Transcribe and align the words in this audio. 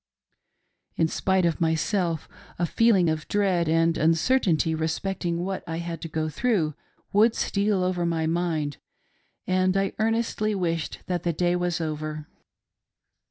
In 0.95 1.07
spite 1.07 1.45
of 1.45 1.61
myself, 1.61 2.27
a 2.57 2.65
feeling 2.65 3.07
of 3.07 3.27
dread 3.27 3.69
and 3.69 3.99
uncertainty 3.99 4.73
respecting 4.73 5.45
what 5.45 5.63
I 5.67 5.77
had 5.77 6.01
to 6.01 6.07
go 6.07 6.27
through 6.27 6.73
Would 7.13 7.35
steal 7.35 7.83
over 7.83 8.03
my 8.03 8.25
mind, 8.25 8.77
aind 9.47 9.77
I 9.77 9.93
earnestly 9.99 10.55
wished 10.55 11.01
that 11.05 11.21
the 11.21 11.33
day 11.33 11.55
was 11.55 11.79
over. 11.79 12.25